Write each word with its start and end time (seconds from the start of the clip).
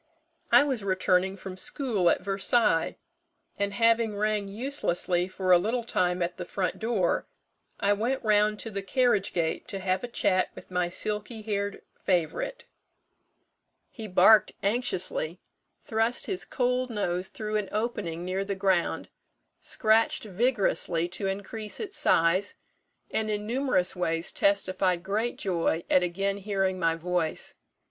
I 0.51 0.63
was 0.63 0.83
returning 0.83 1.37
from 1.37 1.55
school 1.55 2.09
at 2.09 2.21
Versailles; 2.23 2.97
and 3.59 3.71
having 3.71 4.17
rang 4.17 4.47
uselessly 4.47 5.27
for 5.27 5.51
a 5.51 5.59
little 5.59 5.83
time 5.83 6.23
at 6.23 6.37
the 6.37 6.43
front 6.43 6.79
door, 6.79 7.27
I 7.79 7.93
went 7.93 8.23
round 8.23 8.57
to 8.61 8.71
the 8.71 8.81
carriage 8.81 9.31
gate 9.31 9.67
to 9.67 9.77
have 9.77 10.03
a 10.03 10.07
chat 10.07 10.49
with 10.55 10.71
my 10.71 10.89
silky 10.89 11.43
haired 11.43 11.83
favourite. 12.03 12.65
He 13.91 14.07
barked 14.07 14.53
anxiously, 14.63 15.37
thrust 15.83 16.25
his 16.25 16.45
cold 16.45 16.89
nose 16.89 17.27
through 17.27 17.57
an 17.57 17.69
opening 17.71 18.25
near 18.25 18.43
the 18.43 18.55
ground, 18.55 19.07
scratched 19.59 20.23
vigorously 20.23 21.07
to 21.09 21.27
increase 21.27 21.79
its 21.79 21.95
size, 21.95 22.55
and 23.11 23.29
in 23.29 23.45
numerous 23.45 23.95
ways 23.95 24.31
testified 24.31 25.03
great 25.03 25.37
joy 25.37 25.83
at 25.91 26.01
again 26.01 26.37
hearing 26.37 26.79
my 26.79 26.95
voice. 26.95 27.53